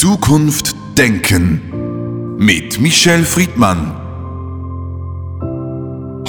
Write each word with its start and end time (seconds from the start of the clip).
Zukunft 0.00 0.74
denken 0.96 2.38
mit 2.38 2.80
Michel 2.80 3.22
Friedmann. 3.22 3.94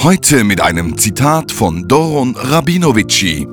Heute 0.02 0.44
mit 0.44 0.60
einem 0.60 0.98
Zitat 0.98 1.50
von 1.50 1.88
Doron 1.88 2.36
Rabinovici. 2.36 3.46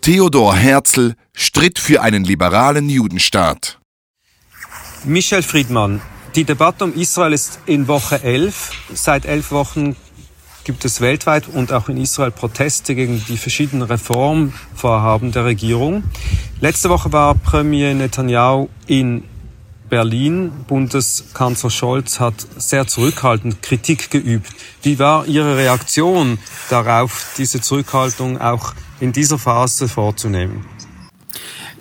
Theodor 0.00 0.56
Herzl 0.56 1.16
stritt 1.34 1.78
für 1.78 2.00
einen 2.00 2.24
liberalen 2.24 2.88
Judenstaat. 2.88 3.78
Michel 5.04 5.42
Friedmann, 5.42 6.00
die 6.34 6.44
Debatte 6.44 6.84
um 6.84 6.94
Israel 6.94 7.34
ist 7.34 7.58
in 7.66 7.88
Woche 7.88 8.22
11. 8.22 8.70
Seit 8.94 9.26
elf 9.26 9.50
Wochen 9.50 9.96
gibt 10.64 10.84
es 10.84 11.00
weltweit 11.00 11.46
und 11.46 11.72
auch 11.72 11.88
in 11.88 11.96
Israel 11.98 12.30
Proteste 12.30 12.94
gegen 12.94 13.22
die 13.28 13.36
verschiedenen 13.36 13.82
Reformvorhaben 13.82 15.30
der 15.30 15.44
Regierung. 15.44 16.04
Letzte 16.60 16.88
Woche 16.88 17.12
war 17.12 17.34
Premier 17.34 17.94
Netanyahu 17.94 18.68
in 18.86 19.24
Berlin. 19.88 20.50
Bundeskanzler 20.66 21.70
Scholz 21.70 22.18
hat 22.18 22.34
sehr 22.56 22.86
zurückhaltend 22.86 23.62
Kritik 23.62 24.10
geübt. 24.10 24.50
Wie 24.82 24.98
war 24.98 25.26
Ihre 25.26 25.56
Reaktion 25.56 26.38
darauf, 26.70 27.34
diese 27.36 27.60
Zurückhaltung 27.60 28.40
auch 28.40 28.74
in 29.00 29.12
dieser 29.12 29.38
Phase 29.38 29.86
vorzunehmen? 29.86 30.64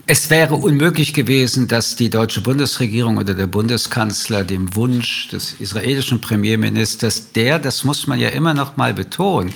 Es 0.05 0.29
wäre 0.29 0.55
unmöglich 0.55 1.13
gewesen, 1.13 1.69
dass 1.69 1.95
die 1.95 2.09
deutsche 2.09 2.41
Bundesregierung 2.41 3.15
oder 3.15 3.33
der 3.33 3.47
Bundeskanzler 3.47 4.43
dem 4.43 4.75
Wunsch 4.75 5.29
des 5.29 5.53
israelischen 5.61 6.19
Premierministers, 6.19 7.31
der, 7.31 7.57
das 7.57 7.85
muss 7.85 8.05
man 8.05 8.19
ja 8.19 8.27
immer 8.27 8.53
noch 8.53 8.75
mal 8.75 8.93
betonen, 8.93 9.53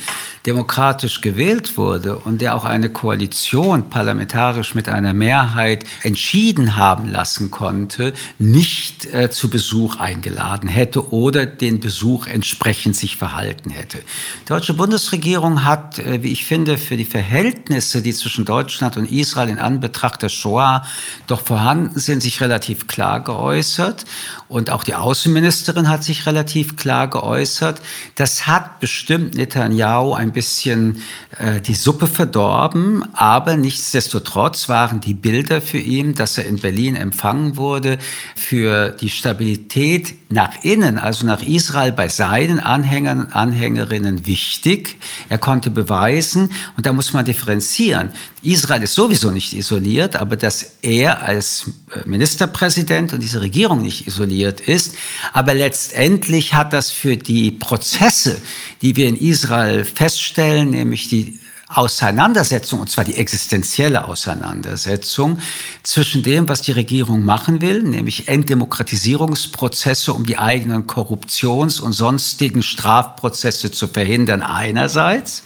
demokratisch 0.47 1.19
gewählt 1.19 1.77
wurde 1.77 2.17
und 2.17 2.39
der 2.39 2.55
auch 2.55 2.63
eine 2.63 2.89
Koalition 2.89 3.89
parlamentarisch 3.89 4.75
mit 4.75 4.87
einer 4.87 5.13
Mehrheit 5.13 5.83
entschieden 6.03 6.77
haben 6.77 7.11
lassen 7.11 7.51
konnte, 7.51 8.13
nicht 8.39 9.13
äh, 9.13 9.29
zu 9.29 9.49
Besuch 9.49 9.97
eingeladen 9.97 10.69
hätte 10.69 11.11
oder 11.11 11.45
den 11.45 11.81
Besuch 11.81 12.27
entsprechend 12.27 12.95
sich 12.95 13.17
verhalten 13.17 13.71
hätte. 13.71 13.97
Die 13.97 14.45
deutsche 14.45 14.73
Bundesregierung 14.73 15.65
hat, 15.65 15.99
äh, 15.99 16.23
wie 16.23 16.31
ich 16.31 16.45
finde, 16.45 16.77
für 16.77 16.95
die 16.95 17.05
Verhältnisse, 17.05 18.01
die 18.01 18.13
zwischen 18.13 18.45
Deutschland 18.45 18.95
und 18.95 19.11
Israel 19.11 19.49
in 19.49 19.59
Anbetracht 19.59 20.21
der 20.21 20.29
Shoah 20.29 20.85
doch 21.27 21.41
vorhanden 21.41 21.99
sind, 21.99 22.23
sich 22.23 22.39
relativ 22.39 22.87
klar 22.87 23.19
geäußert. 23.21 24.05
Und 24.47 24.69
auch 24.69 24.85
die 24.85 24.95
Außenministerin 24.95 25.89
hat 25.89 26.05
sich 26.05 26.25
relativ 26.25 26.77
klar 26.77 27.09
geäußert. 27.09 27.81
Das 28.15 28.47
hat 28.47 28.79
bestimmt 28.79 29.35
Netanyahu 29.35 30.13
ein 30.13 30.31
bisschen 30.37 31.01
äh, 31.39 31.59
die 31.59 31.73
Suppe 31.73 32.05
verdorben, 32.05 33.03
aber 33.13 33.57
nichtsdestotrotz 33.57 34.69
waren 34.69 35.01
die 35.01 35.15
Bilder 35.15 35.61
für 35.61 35.79
ihn, 35.79 36.13
dass 36.13 36.37
er 36.37 36.45
in 36.45 36.57
Berlin 36.57 36.95
empfangen 36.95 37.57
wurde, 37.57 37.97
für 38.35 38.89
die 38.89 39.09
Stabilität 39.09 40.13
nach 40.29 40.63
innen, 40.63 40.97
also 40.97 41.25
nach 41.25 41.41
Israel 41.41 41.91
bei 41.91 42.09
seinen 42.09 42.59
Anhängern 42.59 43.21
und 43.21 43.35
Anhängerinnen 43.35 44.25
wichtig. 44.25 44.97
Er 45.29 45.37
konnte 45.37 45.69
beweisen, 45.69 46.51
und 46.75 46.85
da 46.85 46.93
muss 46.93 47.13
man 47.13 47.25
differenzieren, 47.25 48.11
Israel 48.43 48.83
ist 48.83 48.93
sowieso 48.93 49.31
nicht 49.31 49.53
isoliert, 49.53 50.15
aber 50.15 50.35
dass 50.35 50.77
er 50.81 51.21
als 51.23 51.71
äh, 51.93 52.07
Ministerpräsident 52.07 53.13
und 53.13 53.21
diese 53.21 53.41
Regierung 53.41 53.81
nicht 53.81 54.07
isoliert 54.07 54.61
ist. 54.61 54.95
Aber 55.33 55.53
letztendlich 55.53 56.53
hat 56.53 56.73
das 56.73 56.91
für 56.91 57.17
die 57.17 57.51
Prozesse, 57.51 58.37
die 58.81 58.95
wir 58.95 59.07
in 59.07 59.15
Israel 59.15 59.83
feststellen, 59.83 60.27
feststellen, 60.27 60.69
nämlich 60.71 61.07
die 61.07 61.39
Auseinandersetzung, 61.69 62.79
und 62.79 62.89
zwar 62.89 63.03
die 63.03 63.15
existenzielle 63.15 64.05
Auseinandersetzung 64.05 65.39
zwischen 65.83 66.23
dem, 66.23 66.47
was 66.47 66.61
die 66.61 66.71
Regierung 66.71 67.25
machen 67.25 67.61
will, 67.61 67.83
nämlich 67.83 68.29
Entdemokratisierungsprozesse, 68.29 70.13
um 70.13 70.25
die 70.25 70.37
eigenen 70.37 70.87
Korruptions- 70.87 71.81
und 71.81 71.91
sonstigen 71.91 72.63
Strafprozesse 72.63 73.71
zu 73.71 73.87
verhindern 73.87 74.41
einerseits, 74.41 75.43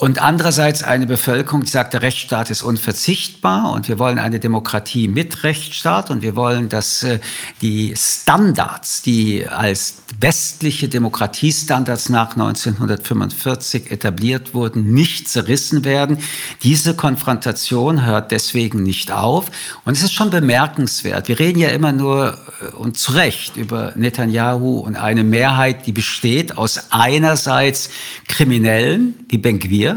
und 0.00 0.22
andererseits 0.22 0.82
eine 0.82 1.06
Bevölkerung, 1.06 1.60
die 1.60 1.68
sagt, 1.68 1.92
der 1.92 2.00
Rechtsstaat 2.00 2.48
ist 2.48 2.62
unverzichtbar 2.62 3.70
und 3.72 3.86
wir 3.86 3.98
wollen 3.98 4.18
eine 4.18 4.40
Demokratie 4.40 5.08
mit 5.08 5.44
Rechtsstaat 5.44 6.10
und 6.10 6.22
wir 6.22 6.36
wollen, 6.36 6.70
dass 6.70 7.02
äh, 7.02 7.18
die 7.60 7.92
Standards, 7.94 9.02
die 9.02 9.46
als 9.46 9.96
westliche 10.18 10.88
Demokratiestandards 10.88 12.08
nach 12.08 12.30
1945 12.30 13.90
etabliert 13.90 14.54
wurden, 14.54 14.90
nicht 14.94 15.28
zerrissen 15.28 15.84
werden. 15.84 16.16
Diese 16.62 16.94
Konfrontation 16.94 18.06
hört 18.06 18.30
deswegen 18.30 18.82
nicht 18.82 19.12
auf. 19.12 19.50
Und 19.84 19.98
es 19.98 20.02
ist 20.02 20.14
schon 20.14 20.30
bemerkenswert. 20.30 21.28
Wir 21.28 21.38
reden 21.38 21.58
ja 21.58 21.68
immer 21.68 21.92
nur 21.92 22.38
äh, 22.62 22.74
und 22.74 22.96
zu 22.96 23.12
Recht 23.12 23.58
über 23.58 23.92
Netanyahu 23.96 24.78
und 24.78 24.96
eine 24.96 25.24
Mehrheit, 25.24 25.86
die 25.86 25.92
besteht 25.92 26.56
aus 26.56 26.86
einerseits 26.88 27.90
Kriminellen, 28.28 29.26
wie 29.28 29.36
Benguir, 29.36 29.89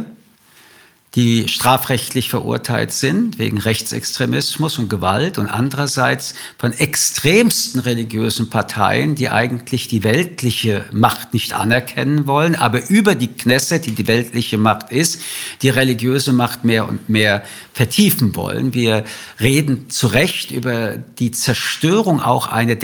die 1.16 1.48
strafrechtlich 1.48 2.30
verurteilt 2.30 2.92
sind 2.92 3.38
wegen 3.38 3.60
Rechtsextremismus 3.60 4.80
und 4.80 4.90
Gewalt 4.90 5.38
und 5.38 5.48
andererseits 5.48 6.34
von 6.58 6.74
extremsten 6.74 7.82
religiösen 7.82 8.50
Parteien, 8.50 9.14
die 9.14 9.30
eigentlich 9.30 9.88
die 9.88 10.04
weltliche 10.04 10.86
Macht 10.92 11.34
nicht 11.34 11.54
anerkennen 11.54 12.26
wollen, 12.26 12.56
aber 12.56 12.90
über 12.90 13.14
die 13.14 13.28
Knesset, 13.28 13.86
die 13.86 13.92
die 13.92 14.08
weltliche 14.08 14.58
Macht 14.58 14.92
ist, 14.92 15.22
die 15.62 15.70
religiöse 15.70 16.34
Macht 16.34 16.64
mehr 16.64 16.90
und 16.90 17.10
mehr 17.10 17.44
vertiefen 17.74 18.36
wollen. 18.36 18.74
Wir 18.74 19.04
reden 19.40 19.92
zu 19.92 20.08
Recht 20.08 20.50
über 20.50 20.98
die 20.98 21.30
Zerstörung 21.30 22.22
auch 22.22 22.48
einer 22.48 22.76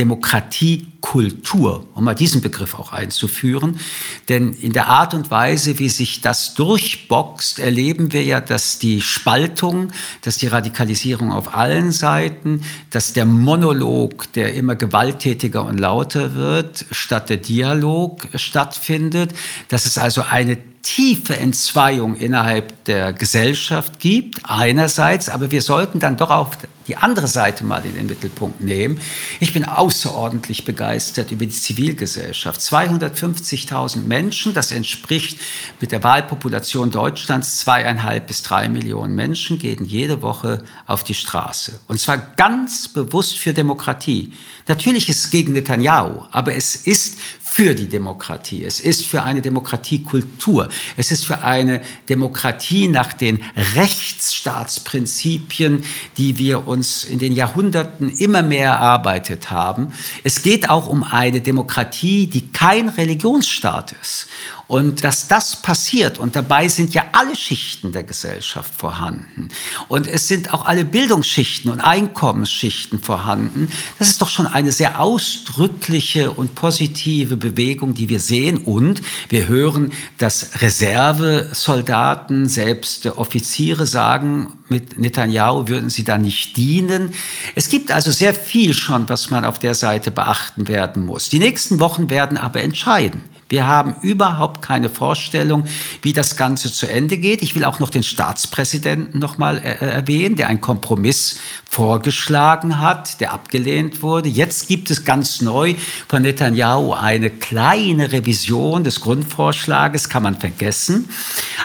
Demokratiekultur, 1.02 1.88
um 1.96 2.04
mal 2.04 2.14
diesen 2.14 2.42
Begriff 2.42 2.76
auch 2.76 2.92
einzuführen. 2.92 3.80
Denn 4.28 4.54
in 4.54 4.74
der 4.74 4.88
Art 4.88 5.14
und 5.14 5.32
Weise, 5.32 5.80
wie 5.80 5.90
sich 5.90 6.22
das 6.22 6.54
durchboxt, 6.54 7.60
erleben 7.60 8.14
wir 8.14 8.24
ja, 8.24 8.42
dass 8.42 8.80
die 8.80 9.02
Spaltung, 9.02 9.92
dass 10.22 10.38
die 10.38 10.48
Radikalisierung 10.48 11.32
auf 11.32 11.56
allen 11.56 11.92
Seiten, 11.92 12.62
dass 12.90 13.14
der 13.14 13.26
Monolog, 13.26 14.32
der 14.34 14.54
immer 14.54 14.76
gewalttätiger 14.76 15.66
und 15.66 15.80
lauter 15.80 16.36
wird, 16.36 16.86
statt 16.92 17.30
der 17.30 17.38
Dialog 17.38 18.28
stattfindet, 18.36 19.34
dass 19.70 19.86
es 19.86 19.98
also 19.98 20.22
eine 20.22 20.58
tiefe 20.82 21.38
Entzweiung 21.38 22.16
innerhalb 22.16 22.84
der 22.86 23.14
Gesellschaft 23.14 24.00
gibt, 24.00 24.40
einerseits, 24.44 25.30
aber 25.30 25.52
wir 25.52 25.62
sollten 25.62 26.00
dann 26.00 26.18
doch 26.18 26.30
auch 26.30 26.56
die 26.88 26.98
andere 26.98 27.28
Seite 27.28 27.64
mal 27.64 27.86
in 27.86 27.94
den 27.94 28.08
Mittelpunkt 28.08 28.62
nehmen. 28.62 29.00
Ich 29.40 29.54
bin 29.54 29.64
außerordentlich 29.64 30.66
begeistert 30.66 31.32
über 31.32 31.46
die 31.46 31.52
Zivilgesellschaft. 31.52 32.60
250.000 32.62 34.00
Menschen, 34.06 34.56
das 34.56 34.72
entspricht 34.72 35.40
mit 35.80 35.92
der 35.92 36.04
Wahlpopulation 36.04 36.90
Deutschlands 36.90 37.60
zweieinhalb 37.60 38.26
bis 38.26 38.42
drei 38.42 38.70
Millionen 38.70 39.14
Menschen, 39.14 39.60
gehen 39.60 39.86
jede 39.86 40.24
Woche 40.24 40.64
auf 40.88 41.04
die 41.04 41.14
Straße. 41.14 41.80
Und 41.88 42.00
zwar 42.00 42.18
ganz 42.18 42.88
bewusst 42.88 43.38
für 43.38 43.54
Demokratie. 43.54 44.34
Natürlich 44.68 45.10
ist 45.10 45.26
es 45.26 45.30
gegen 45.30 45.54
Netanyahu, 45.54 46.26
aber 46.32 46.56
es 46.56 46.76
ist 46.76 47.20
für 47.60 47.76
die 47.76 47.90
Demokratie. 47.90 48.64
Es 48.64 48.80
ist 48.80 49.06
für 49.06 49.24
eine 49.24 49.42
Demokratiekultur. 49.42 50.70
Es 50.96 51.12
ist 51.12 51.26
für 51.26 51.42
eine 51.42 51.82
Demokratie 52.08 52.88
nach 52.88 53.12
den 53.12 53.42
Rechtsstaatsprinzipien, 53.76 55.84
die 56.18 56.38
wir 56.38 56.70
uns 56.70 57.04
in 57.04 57.20
den 57.20 57.34
Jahrhunderten 57.34 58.12
immer 58.12 58.44
mehr 58.44 58.70
erarbeitet 58.70 59.52
haben. 59.52 59.92
Es 60.24 60.42
geht 60.42 60.70
auch 60.70 60.88
um 60.88 61.04
eine 61.04 61.42
Demokratie, 61.42 62.28
die 62.28 62.48
kein 62.48 62.88
Religionsstaat 62.88 63.94
ist. 64.02 64.30
Und 64.70 65.04
dass 65.04 65.28
das 65.28 65.64
passiert, 65.64 66.20
und 66.20 66.36
dabei 66.36 66.68
sind 66.68 66.94
ja 66.94 67.06
alle 67.14 67.36
Schichten 67.36 67.92
der 67.92 68.04
Gesellschaft 68.04 68.72
vorhanden. 68.78 69.50
Und 69.88 70.06
es 70.06 70.28
sind 70.28 70.54
auch 70.54 70.66
alle 70.66 70.86
Bildungsschichten 70.86 71.72
und 71.72 71.80
Einkommensschichten 71.80 73.00
vorhanden. 73.00 73.72
Das 73.98 74.10
ist 74.10 74.22
doch 74.22 74.30
schon 74.30 74.46
eine 74.46 74.72
sehr 74.72 75.02
ausdrückliche 75.02 76.30
und 76.30 76.54
positive 76.54 77.36
Bewegung, 77.36 77.96
die 77.96 78.10
wir 78.10 78.20
sehen. 78.20 78.58
Und 78.58 79.02
wir 79.30 79.48
hören, 79.48 79.92
dass 80.20 80.62
Reservesoldaten, 80.62 82.48
selbst 82.48 83.08
Offiziere 83.08 83.88
sagen, 83.88 84.54
mit 84.68 85.00
Netanyahu 85.00 85.68
würden 85.68 85.90
sie 85.90 86.04
da 86.04 86.20
nicht 86.20 86.58
dienen. 86.58 87.16
Es 87.56 87.70
gibt 87.70 87.92
also 87.92 88.12
sehr 88.12 88.36
viel 88.36 88.76
schon, 88.76 89.10
was 89.10 89.32
man 89.32 89.46
auf 89.46 89.58
der 89.58 89.74
Seite 89.74 90.12
beachten 90.12 90.68
werden 90.68 91.08
muss. 91.08 91.30
Die 91.30 91.40
nächsten 91.40 91.80
Wochen 91.80 92.12
werden 92.12 92.38
aber 92.38 92.62
entscheiden. 92.62 93.24
Wir 93.50 93.66
haben 93.66 93.96
überhaupt 94.04 94.62
keine 94.62 94.90
Vorstellung, 94.90 95.66
wie 96.04 96.14
das 96.14 96.38
Ganze 96.38 96.72
zu 96.72 96.88
Ende 96.88 97.18
geht. 97.18 97.42
Ich 97.42 97.56
will 97.56 97.66
auch 97.66 97.80
noch 97.80 97.90
den 97.90 98.04
Staatspräsidenten 98.04 99.20
noch 99.20 99.40
mal 99.40 99.58
äh, 99.58 99.84
erwähnen, 99.84 100.36
der 100.36 100.50
einen 100.50 100.62
Kompromiss 100.62 101.40
vorgeschlagen 101.68 102.80
hat, 102.80 103.20
der 103.20 103.34
abgelehnt 103.34 104.04
wurde. 104.04 104.30
Jetzt 104.30 104.68
gibt 104.68 104.92
es 104.92 105.04
ganz 105.04 105.42
neu 105.42 105.74
von 106.08 106.22
Netanyahu 106.22 106.94
eine 106.94 107.32
kleine 107.32 108.12
Revision 108.12 108.84
des 108.84 109.02
Grundvorschlages, 109.02 110.10
kann 110.10 110.22
man 110.22 110.40
vergessen. 110.40 111.10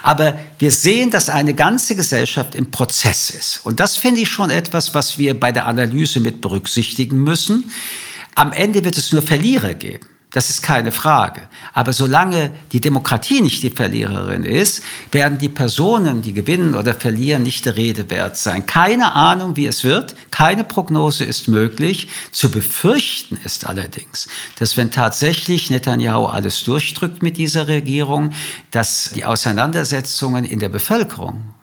Aber 0.03 0.39
wir 0.59 0.71
sehen, 0.71 1.11
dass 1.11 1.29
eine 1.29 1.53
ganze 1.53 1.97
Gesellschaft 1.97 2.55
im 2.55 2.71
Prozess 2.71 3.29
ist. 3.29 3.61
Und 3.63 3.79
das 3.79 3.99
finde 3.99 4.23
ich 4.23 4.31
schon 4.31 4.49
etwas, 4.49 4.95
was 4.95 5.19
wir 5.19 5.39
bei 5.39 5.53
der 5.53 5.67
Analyse 5.67 6.21
mit 6.21 6.41
berücksichtigen 6.41 7.23
müssen. 7.23 7.71
Am 8.35 8.53
Ende 8.53 8.85
wird 8.87 8.97
es 8.97 9.13
nur 9.13 9.21
Verlierer 9.21 9.75
geben. 9.75 10.14
Das 10.35 10.51
ist 10.51 10.63
keine 10.63 10.91
Frage. 10.91 11.43
Aber 11.75 11.93
solange 11.93 12.51
die 12.73 12.81
Demokratie 12.81 13.41
nicht 13.41 13.63
die 13.63 13.71
Verliererin 13.71 14.43
ist, 14.43 14.83
werden 15.13 15.39
die 15.39 15.49
Personen, 15.49 16.23
die 16.23 16.33
gewinnen 16.33 16.75
oder 16.75 16.93
verlieren, 16.93 17.45
nicht 17.45 17.65
der 17.67 17.77
Rede 17.77 18.11
wert 18.11 18.37
sein. 18.37 18.67
Keine 18.67 19.13
Ahnung, 19.13 19.55
wie 19.55 19.67
es 19.67 19.85
wird. 19.85 20.17
Keine 20.33 20.65
Prognose 20.65 21.23
ist 21.23 21.47
möglich. 21.47 22.09
Zu 22.33 22.51
befürchten 22.51 23.39
ist 23.45 23.65
allerdings, 23.65 24.27
dass 24.59 24.77
wenn 24.77 24.91
tatsächlich 24.91 25.71
Netanyahu 25.71 26.25
alles 26.25 26.65
durchdrückt 26.65 27.23
mit 27.23 27.37
dieser 27.37 27.69
Regierung, 27.69 28.33
dass 28.73 29.13
die 29.15 29.25
Auseinandersetzungen 29.25 30.45
in 30.45 30.59
der 30.59 30.69
Bevölkerung 30.69 31.55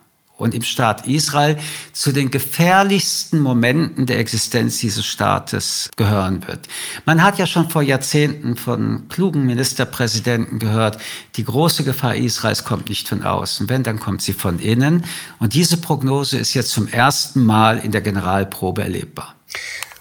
und 0.42 0.54
im 0.54 0.64
Staat 0.64 1.08
Israel 1.08 1.58
zu 1.94 2.12
den 2.12 2.32
gefährlichsten 2.32 3.40
Momenten 3.40 4.06
der 4.06 4.20
Existenz 4.20 4.80
dieses 4.80 5.06
Staates 5.06 5.90
gehören 5.96 6.48
wird. 6.48 6.68
Man 7.06 7.24
hat 7.24 7.38
ja 7.38 7.46
schon 7.46 7.70
vor 7.70 7.82
Jahrzehnten 7.82 8.56
von 8.58 9.08
klugen 9.08 9.46
Ministerpräsidenten 9.46 10.60
gehört, 10.60 10.98
die 11.36 11.46
große 11.46 11.84
Gefahr 11.84 12.16
Israels 12.16 12.64
kommt 12.64 12.90
nicht 12.90 13.08
von 13.08 13.24
außen. 13.24 13.70
Wenn, 13.70 13.84
dann 13.84 14.00
kommt 14.00 14.22
sie 14.22 14.34
von 14.34 14.60
innen. 14.60 15.06
Und 15.40 15.54
diese 15.54 15.78
Prognose 15.78 16.38
ist 16.38 16.54
jetzt 16.54 16.72
zum 16.72 16.88
ersten 16.88 17.44
Mal 17.44 17.78
in 17.78 17.92
der 17.92 18.02
Generalprobe 18.02 18.82
erlebbar. 18.82 19.36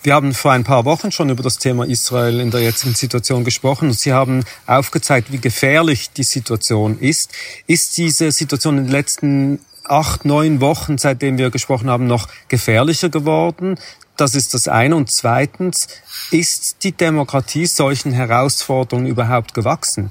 Wir 0.03 0.15
haben 0.15 0.33
vor 0.33 0.53
ein 0.53 0.65
paar 0.65 0.87
Wochen 0.87 1.13
schon 1.13 1.29
über 1.29 1.43
das 1.43 1.59
Thema 1.59 1.85
Israel 1.85 2.41
in 2.41 2.51
der 2.51 2.63
jetzigen 2.63 2.95
Situation 2.95 3.45
gesprochen 3.45 3.89
und 3.89 3.99
Sie 3.99 4.15
haben 4.15 4.45
aufgezeigt, 4.67 5.31
wie 5.31 5.39
gefährlich 5.39 6.11
die 6.11 6.23
Situation 6.23 6.99
ist. 6.99 7.31
Ist 7.67 7.99
diese 7.99 8.33
Situation 8.33 8.79
in 8.79 8.85
den 8.85 8.93
letzten 8.93 9.59
acht, 9.85 10.25
neun 10.25 10.61
Wochen, 10.61 10.99
seitdem 10.99 11.39
wir 11.39 11.51
gesprochen 11.51 11.91
haben, 11.91 12.07
noch 12.07 12.29
gefährlicher 12.49 13.09
geworden. 13.09 13.79
Das 14.17 14.35
ist 14.35 14.55
das 14.55 14.69
eine. 14.69 14.97
Und 14.97 15.11
zweitens, 15.11 15.89
ist 16.31 16.85
die 16.85 16.93
Demokratie 16.93 17.67
solchen 17.67 18.13
Herausforderungen 18.13 19.07
überhaupt 19.07 19.55
gewachsen? 19.55 20.11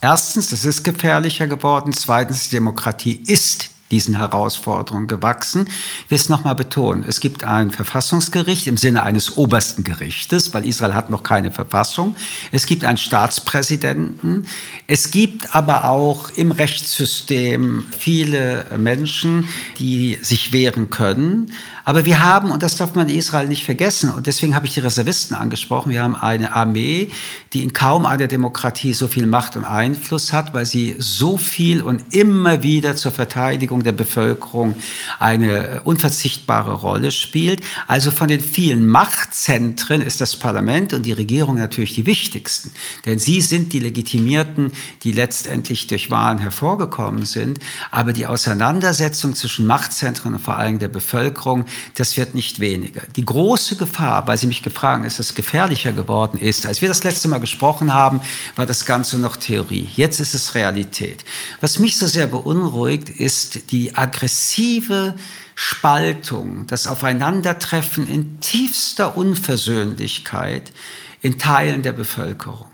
Erstens, 0.00 0.50
es 0.52 0.64
ist 0.64 0.82
gefährlicher 0.82 1.46
geworden. 1.46 1.92
Zweitens, 1.92 2.44
die 2.44 2.56
Demokratie 2.56 3.22
ist 3.26 3.70
diesen 3.90 4.16
Herausforderungen 4.16 5.06
gewachsen. 5.06 5.68
Ich 6.04 6.10
will 6.10 6.16
es 6.16 6.28
nochmal 6.28 6.54
betonen. 6.54 7.04
Es 7.06 7.20
gibt 7.20 7.44
ein 7.44 7.70
Verfassungsgericht 7.70 8.66
im 8.66 8.76
Sinne 8.76 9.02
eines 9.02 9.36
obersten 9.36 9.84
Gerichtes, 9.84 10.54
weil 10.54 10.66
Israel 10.66 10.94
hat 10.94 11.10
noch 11.10 11.22
keine 11.22 11.50
Verfassung. 11.50 12.14
Es 12.52 12.66
gibt 12.66 12.84
einen 12.84 12.98
Staatspräsidenten. 12.98 14.46
Es 14.86 15.10
gibt 15.10 15.54
aber 15.54 15.84
auch 15.84 16.30
im 16.30 16.52
Rechtssystem 16.52 17.84
viele 17.96 18.66
Menschen, 18.76 19.48
die 19.78 20.18
sich 20.22 20.52
wehren 20.52 20.90
können. 20.90 21.52
Aber 21.90 22.04
wir 22.04 22.22
haben, 22.22 22.52
und 22.52 22.62
das 22.62 22.76
darf 22.76 22.94
man 22.94 23.08
in 23.08 23.16
Israel 23.16 23.48
nicht 23.48 23.64
vergessen, 23.64 24.10
und 24.10 24.28
deswegen 24.28 24.54
habe 24.54 24.64
ich 24.64 24.74
die 24.74 24.78
Reservisten 24.78 25.34
angesprochen, 25.34 25.90
wir 25.90 26.04
haben 26.04 26.14
eine 26.14 26.54
Armee, 26.54 27.10
die 27.52 27.64
in 27.64 27.72
kaum 27.72 28.06
einer 28.06 28.28
Demokratie 28.28 28.92
so 28.92 29.08
viel 29.08 29.26
Macht 29.26 29.56
und 29.56 29.64
Einfluss 29.64 30.32
hat, 30.32 30.54
weil 30.54 30.66
sie 30.66 30.94
so 30.98 31.36
viel 31.36 31.82
und 31.82 32.14
immer 32.14 32.62
wieder 32.62 32.94
zur 32.94 33.10
Verteidigung 33.10 33.82
der 33.82 33.90
Bevölkerung 33.90 34.76
eine 35.18 35.80
unverzichtbare 35.82 36.74
Rolle 36.74 37.10
spielt. 37.10 37.60
Also 37.88 38.12
von 38.12 38.28
den 38.28 38.40
vielen 38.40 38.86
Machtzentren 38.86 40.00
ist 40.00 40.20
das 40.20 40.36
Parlament 40.36 40.92
und 40.92 41.04
die 41.04 41.12
Regierung 41.12 41.56
natürlich 41.56 41.96
die 41.96 42.06
wichtigsten. 42.06 42.70
Denn 43.04 43.18
sie 43.18 43.40
sind 43.40 43.72
die 43.72 43.80
Legitimierten, 43.80 44.70
die 45.02 45.10
letztendlich 45.10 45.88
durch 45.88 46.08
Wahlen 46.08 46.38
hervorgekommen 46.38 47.26
sind. 47.26 47.58
Aber 47.90 48.12
die 48.12 48.28
Auseinandersetzung 48.28 49.34
zwischen 49.34 49.66
Machtzentren 49.66 50.34
und 50.34 50.40
vor 50.40 50.56
allem 50.56 50.78
der 50.78 50.86
Bevölkerung 50.86 51.64
das 51.94 52.16
wird 52.16 52.34
nicht 52.34 52.60
weniger. 52.60 53.02
Die 53.16 53.24
große 53.24 53.76
Gefahr, 53.76 54.26
weil 54.26 54.38
Sie 54.38 54.46
mich 54.46 54.62
gefragt 54.62 54.98
haben, 54.98 55.04
ist 55.04 55.20
es 55.20 55.34
gefährlicher 55.34 55.92
geworden 55.92 56.38
ist, 56.38 56.66
als 56.66 56.80
wir 56.82 56.88
das 56.88 57.04
letzte 57.04 57.28
Mal 57.28 57.38
gesprochen 57.38 57.92
haben, 57.92 58.20
war 58.56 58.66
das 58.66 58.86
Ganze 58.86 59.18
noch 59.18 59.36
Theorie. 59.36 59.88
Jetzt 59.96 60.20
ist 60.20 60.34
es 60.34 60.54
Realität. 60.54 61.24
Was 61.60 61.78
mich 61.78 61.96
so 61.98 62.06
sehr 62.06 62.26
beunruhigt, 62.26 63.08
ist 63.08 63.70
die 63.72 63.94
aggressive 63.94 65.14
Spaltung, 65.54 66.66
das 66.66 66.86
Aufeinandertreffen 66.86 68.08
in 68.08 68.40
tiefster 68.40 69.16
Unversöhnlichkeit 69.16 70.72
in 71.20 71.38
Teilen 71.38 71.82
der 71.82 71.92
Bevölkerung. 71.92 72.66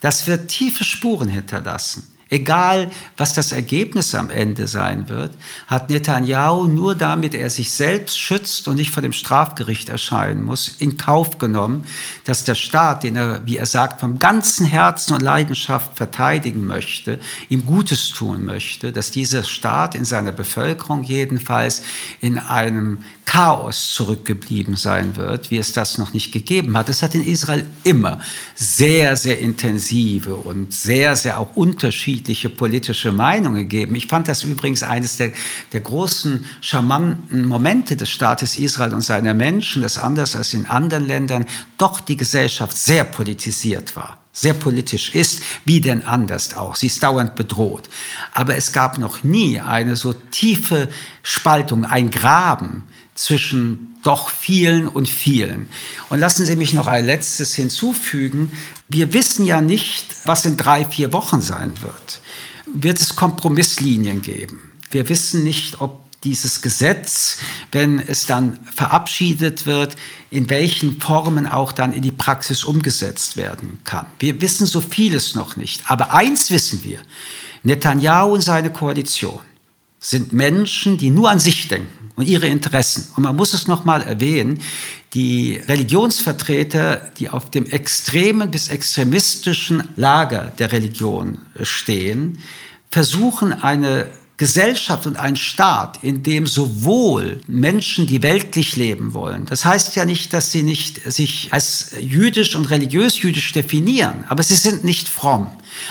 Das 0.00 0.26
wird 0.26 0.48
tiefe 0.48 0.84
Spuren 0.84 1.28
hinterlassen. 1.28 2.09
Egal, 2.32 2.92
was 3.16 3.34
das 3.34 3.50
Ergebnis 3.50 4.14
am 4.14 4.30
Ende 4.30 4.68
sein 4.68 5.08
wird, 5.08 5.34
hat 5.66 5.90
Netanyahu 5.90 6.68
nur 6.68 6.94
damit 6.94 7.34
er 7.34 7.50
sich 7.50 7.72
selbst 7.72 8.20
schützt 8.20 8.68
und 8.68 8.76
nicht 8.76 8.92
vor 8.92 9.02
dem 9.02 9.12
Strafgericht 9.12 9.88
erscheinen 9.88 10.44
muss, 10.44 10.68
in 10.78 10.96
Kauf 10.96 11.38
genommen, 11.38 11.84
dass 12.24 12.44
der 12.44 12.54
Staat, 12.54 13.02
den 13.02 13.16
er, 13.16 13.44
wie 13.46 13.56
er 13.56 13.66
sagt, 13.66 13.98
vom 13.98 14.20
ganzen 14.20 14.64
Herzen 14.64 15.14
und 15.14 15.22
Leidenschaft 15.22 15.96
verteidigen 15.96 16.64
möchte, 16.66 17.18
ihm 17.48 17.66
Gutes 17.66 18.10
tun 18.10 18.44
möchte, 18.44 18.92
dass 18.92 19.10
dieser 19.10 19.42
Staat 19.42 19.96
in 19.96 20.04
seiner 20.04 20.32
Bevölkerung 20.32 21.02
jedenfalls 21.02 21.82
in 22.20 22.38
einem 22.38 22.98
Chaos 23.30 23.92
zurückgeblieben 23.92 24.74
sein 24.74 25.14
wird, 25.14 25.52
wie 25.52 25.58
es 25.58 25.72
das 25.72 25.98
noch 25.98 26.12
nicht 26.12 26.32
gegeben 26.32 26.76
hat. 26.76 26.88
Es 26.88 27.00
hat 27.00 27.14
in 27.14 27.24
Israel 27.24 27.64
immer 27.84 28.18
sehr, 28.56 29.16
sehr 29.16 29.38
intensive 29.38 30.34
und 30.34 30.74
sehr, 30.74 31.14
sehr 31.14 31.38
auch 31.38 31.54
unterschiedliche 31.54 32.48
politische 32.48 33.12
Meinungen 33.12 33.68
gegeben. 33.68 33.94
Ich 33.94 34.08
fand 34.08 34.26
das 34.26 34.42
übrigens 34.42 34.82
eines 34.82 35.16
der, 35.16 35.30
der 35.72 35.80
großen 35.80 36.44
charmanten 36.60 37.46
Momente 37.46 37.94
des 37.94 38.10
Staates 38.10 38.58
Israel 38.58 38.94
und 38.94 39.02
seiner 39.02 39.32
Menschen, 39.32 39.82
dass 39.82 39.96
anders 39.96 40.34
als 40.34 40.52
in 40.52 40.66
anderen 40.66 41.06
Ländern 41.06 41.46
doch 41.78 42.00
die 42.00 42.16
Gesellschaft 42.16 42.76
sehr 42.76 43.04
politisiert 43.04 43.94
war 43.94 44.16
sehr 44.32 44.54
politisch 44.54 45.14
ist, 45.14 45.42
wie 45.64 45.80
denn 45.80 46.04
anders 46.04 46.56
auch. 46.56 46.76
Sie 46.76 46.86
ist 46.86 47.02
dauernd 47.02 47.34
bedroht. 47.34 47.90
Aber 48.32 48.54
es 48.54 48.72
gab 48.72 48.96
noch 48.96 49.24
nie 49.24 49.60
eine 49.60 49.96
so 49.96 50.12
tiefe 50.12 50.88
Spaltung, 51.22 51.84
ein 51.84 52.10
Graben 52.12 52.84
zwischen 53.20 53.98
doch 54.02 54.30
vielen 54.30 54.88
und 54.88 55.06
vielen. 55.06 55.68
Und 56.08 56.20
lassen 56.20 56.46
Sie 56.46 56.56
mich 56.56 56.72
noch 56.72 56.86
ein 56.86 57.04
letztes 57.04 57.54
hinzufügen. 57.54 58.50
Wir 58.88 59.12
wissen 59.12 59.44
ja 59.44 59.60
nicht, 59.60 60.06
was 60.24 60.46
in 60.46 60.56
drei, 60.56 60.86
vier 60.86 61.12
Wochen 61.12 61.42
sein 61.42 61.74
wird. 61.82 62.22
Wird 62.64 62.98
es 62.98 63.16
Kompromisslinien 63.16 64.22
geben? 64.22 64.72
Wir 64.90 65.10
wissen 65.10 65.44
nicht, 65.44 65.82
ob 65.82 66.00
dieses 66.24 66.62
Gesetz, 66.62 67.36
wenn 67.72 67.98
es 67.98 68.24
dann 68.24 68.58
verabschiedet 68.74 69.66
wird, 69.66 69.96
in 70.30 70.48
welchen 70.48 70.98
Formen 70.98 71.46
auch 71.46 71.72
dann 71.72 71.92
in 71.92 72.02
die 72.02 72.12
Praxis 72.12 72.64
umgesetzt 72.64 73.36
werden 73.36 73.80
kann. 73.84 74.06
Wir 74.18 74.40
wissen 74.40 74.66
so 74.66 74.80
vieles 74.80 75.34
noch 75.34 75.56
nicht. 75.56 75.82
Aber 75.90 76.14
eins 76.14 76.50
wissen 76.50 76.84
wir. 76.84 77.00
Netanyahu 77.64 78.32
und 78.32 78.40
seine 78.40 78.72
Koalition 78.72 79.40
sind 79.98 80.32
Menschen, 80.32 80.96
die 80.96 81.10
nur 81.10 81.28
an 81.28 81.38
sich 81.38 81.68
denken 81.68 81.99
und 82.16 82.28
ihre 82.28 82.46
Interessen. 82.46 83.08
Und 83.16 83.24
man 83.24 83.36
muss 83.36 83.54
es 83.54 83.66
noch 83.66 83.84
mal 83.84 84.02
erwähnen, 84.02 84.60
die 85.14 85.60
Religionsvertreter, 85.66 87.10
die 87.18 87.28
auf 87.28 87.50
dem 87.50 87.66
extremen 87.66 88.50
bis 88.50 88.68
extremistischen 88.68 89.88
Lager 89.96 90.52
der 90.58 90.72
Religion 90.72 91.38
stehen, 91.62 92.38
versuchen 92.90 93.52
eine 93.52 94.06
Gesellschaft 94.40 95.06
und 95.06 95.18
ein 95.18 95.36
Staat, 95.36 95.98
in 96.02 96.22
dem 96.22 96.46
sowohl 96.46 97.42
Menschen, 97.46 98.06
die 98.06 98.22
weltlich 98.22 98.74
leben 98.74 99.12
wollen, 99.12 99.44
das 99.44 99.66
heißt 99.66 99.96
ja 99.96 100.06
nicht, 100.06 100.32
dass 100.32 100.50
sie 100.50 100.62
nicht 100.62 101.02
sich 101.12 101.48
als 101.52 101.92
jüdisch 102.00 102.56
und 102.56 102.70
religiös 102.70 103.20
jüdisch 103.20 103.52
definieren, 103.52 104.24
aber 104.28 104.42
sie 104.42 104.56
sind 104.56 104.82
nicht 104.82 105.10
fromm. 105.10 105.48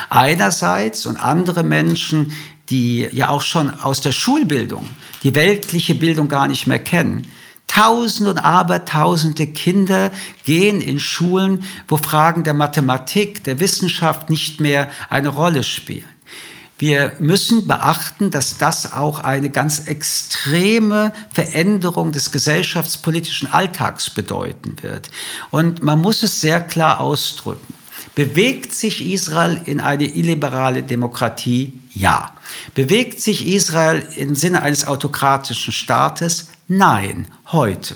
Einerseits 0.09 1.05
und 1.05 1.17
andere 1.17 1.61
Menschen, 1.61 2.33
die 2.69 3.07
ja 3.11 3.29
auch 3.29 3.41
schon 3.41 3.73
aus 3.79 4.01
der 4.01 4.11
Schulbildung 4.11 4.87
die 5.23 5.35
weltliche 5.35 5.95
Bildung 5.95 6.27
gar 6.27 6.47
nicht 6.47 6.67
mehr 6.67 6.79
kennen. 6.79 7.27
Tausende 7.67 8.31
und 8.31 8.39
Abertausende 8.39 9.47
Kinder 9.47 10.11
gehen 10.43 10.81
in 10.81 10.99
Schulen, 10.99 11.63
wo 11.87 11.97
Fragen 11.97 12.43
der 12.43 12.53
Mathematik, 12.53 13.43
der 13.43 13.59
Wissenschaft 13.59 14.29
nicht 14.29 14.59
mehr 14.59 14.89
eine 15.09 15.29
Rolle 15.29 15.63
spielen. 15.63 16.05
Wir 16.79 17.11
müssen 17.19 17.67
beachten, 17.67 18.31
dass 18.31 18.57
das 18.57 18.93
auch 18.93 19.19
eine 19.19 19.49
ganz 19.49 19.79
extreme 19.87 21.11
Veränderung 21.31 22.13
des 22.13 22.31
gesellschaftspolitischen 22.31 23.51
Alltags 23.51 24.09
bedeuten 24.09 24.77
wird. 24.81 25.11
Und 25.51 25.83
man 25.83 25.99
muss 25.99 26.23
es 26.23 26.39
sehr 26.39 26.61
klar 26.61 27.01
ausdrücken. 27.01 27.73
Bewegt 28.15 28.73
sich 28.73 29.05
Israel 29.11 29.61
in 29.65 29.79
eine 29.79 30.05
illiberale 30.05 30.83
Demokratie? 30.83 31.79
Ja. 31.93 32.33
Bewegt 32.75 33.21
sich 33.21 33.47
Israel 33.47 34.07
im 34.15 34.35
Sinne 34.35 34.61
eines 34.61 34.87
autokratischen 34.87 35.73
Staates? 35.73 36.49
Nein, 36.67 37.27
heute. 37.51 37.95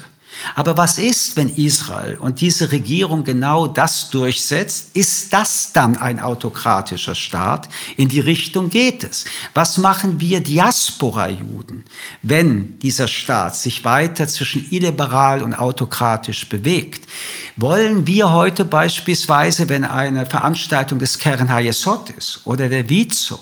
Aber 0.55 0.77
was 0.77 0.97
ist, 0.97 1.35
wenn 1.35 1.49
Israel 1.55 2.17
und 2.17 2.41
diese 2.41 2.71
Regierung 2.71 3.23
genau 3.23 3.67
das 3.67 4.09
durchsetzt? 4.09 4.89
Ist 4.93 5.33
das 5.33 5.71
dann 5.73 5.97
ein 5.97 6.19
autokratischer 6.19 7.15
Staat? 7.15 7.69
In 7.97 8.09
die 8.09 8.19
Richtung 8.19 8.69
geht 8.69 9.03
es. 9.03 9.25
Was 9.53 9.77
machen 9.77 10.19
wir 10.19 10.41
Diaspora-Juden, 10.41 11.85
wenn 12.21 12.79
dieser 12.79 13.07
Staat 13.07 13.55
sich 13.55 13.83
weiter 13.83 14.27
zwischen 14.27 14.65
illiberal 14.71 15.41
und 15.43 15.53
autokratisch 15.53 16.47
bewegt? 16.49 17.07
Wollen 17.55 18.07
wir 18.07 18.31
heute 18.31 18.65
beispielsweise, 18.65 19.69
wenn 19.69 19.85
eine 19.85 20.25
Veranstaltung 20.25 20.99
des 20.99 21.19
Keren 21.19 21.49
Hayesot 21.49 22.09
ist 22.11 22.41
oder 22.45 22.69
der 22.69 22.89
Vizo, 22.89 23.39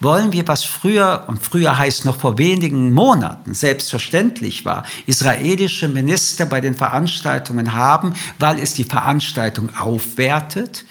wollen 0.00 0.32
wir, 0.32 0.46
was 0.48 0.64
früher, 0.64 1.24
und 1.28 1.42
früher 1.42 1.78
heißt 1.78 2.04
noch 2.04 2.16
vor 2.16 2.38
wenigen 2.38 2.92
Monaten 2.92 3.54
selbstverständlich 3.54 4.64
war, 4.64 4.84
israelische 5.06 5.88
Minister 5.88 6.46
bei 6.46 6.60
den 6.60 6.74
Veranstaltungen 6.74 7.72
haben, 7.72 8.14
weil 8.38 8.58
es 8.58 8.74
die 8.74 8.84
Veranstaltung 8.84 9.74
aufwertet? 9.76 10.84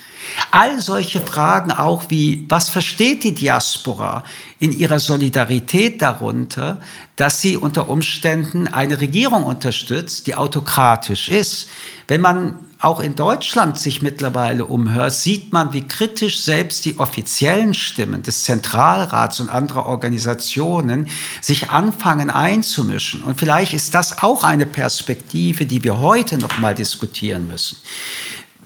All 0.51 0.82
solche 0.82 1.22
Fragen 1.22 1.72
auch 1.72 2.06
wie, 2.10 2.46
was 2.50 2.70
versteht 2.70 3.24
die 3.24 3.34
Diaspora 3.34 4.24
in 4.60 4.72
ihrer 4.72 5.00
Solidarität 5.00 6.01
darunter, 6.01 6.80
dass 7.15 7.42
sie 7.42 7.58
unter 7.58 7.89
Umständen 7.89 8.68
eine 8.68 9.01
Regierung 9.01 9.44
unterstützt, 9.44 10.27
die 10.27 10.36
autokratisch 10.36 11.30
ist? 11.30 11.70
Wenn 12.08 12.22
man 12.22 12.60
auch 12.84 13.00
in 13.00 13.15
Deutschland 13.15 13.80
sich 13.80 14.01
mittlerweile 14.01 14.65
umhört, 14.65 15.13
sieht 15.13 15.53
man, 15.53 15.72
wie 15.72 15.88
kritisch 15.88 16.42
selbst 16.42 16.84
die 16.84 17.00
offiziellen 17.00 17.74
Stimmen 17.74 18.24
des 18.24 18.44
Zentralrats 18.44 19.39
und 19.39 19.50
anderer 19.50 19.86
Organisationen 19.86 21.08
sich 21.39 21.70
anfangen 21.70 22.30
einzumischen. 22.30 23.24
Und 23.24 23.39
vielleicht 23.39 23.74
ist 23.74 23.96
das 23.96 24.22
auch 24.22 24.44
eine 24.44 24.65
Perspektive, 24.65 25.65
die 25.65 25.84
wir 25.84 26.00
heute 26.00 26.38
noch 26.38 26.60
mal 26.60 26.75
diskutieren 26.75 27.48
müssen. 27.48 27.77